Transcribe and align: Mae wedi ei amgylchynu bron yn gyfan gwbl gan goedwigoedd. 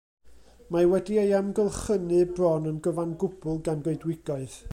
Mae 0.75 0.87
wedi 0.93 1.19
ei 1.23 1.35
amgylchynu 1.41 2.23
bron 2.41 2.67
yn 2.73 2.81
gyfan 2.89 3.15
gwbl 3.25 3.65
gan 3.69 3.87
goedwigoedd. 3.91 4.63